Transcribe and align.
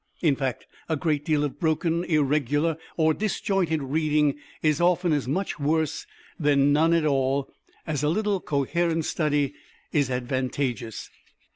In 0.23 0.35
fact, 0.35 0.65
a 0.89 0.95
great 0.95 1.23
deal 1.23 1.43
of 1.43 1.59
broken, 1.59 2.03
irregular 2.05 2.75
or 2.97 3.13
disjointed 3.13 3.83
reading 3.83 4.39
is 4.63 4.81
often 4.81 5.13
as 5.13 5.27
much 5.27 5.59
worse 5.59 6.07
than 6.39 6.73
none 6.73 6.91
at 6.95 7.05
all, 7.05 7.51
as 7.85 8.01
a 8.01 8.09
little 8.09 8.39
coherent 8.39 9.05
study 9.05 9.53
is 9.91 10.09
advantageous. 10.09 11.11